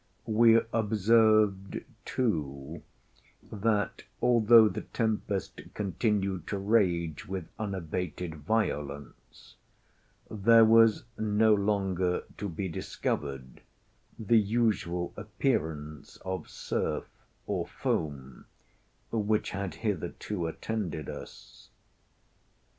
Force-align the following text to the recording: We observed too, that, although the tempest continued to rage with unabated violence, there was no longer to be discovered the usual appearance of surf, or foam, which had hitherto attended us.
We 0.25 0.59
observed 0.73 1.79
too, 2.05 2.81
that, 3.51 4.01
although 4.19 4.67
the 4.67 4.81
tempest 4.81 5.61
continued 5.75 6.47
to 6.47 6.57
rage 6.57 7.27
with 7.27 7.47
unabated 7.59 8.37
violence, 8.37 9.57
there 10.27 10.65
was 10.65 11.03
no 11.19 11.53
longer 11.53 12.23
to 12.39 12.49
be 12.49 12.67
discovered 12.67 13.61
the 14.17 14.39
usual 14.39 15.13
appearance 15.15 16.17
of 16.25 16.49
surf, 16.49 17.05
or 17.45 17.67
foam, 17.67 18.45
which 19.11 19.51
had 19.51 19.75
hitherto 19.85 20.47
attended 20.47 21.09
us. 21.09 21.69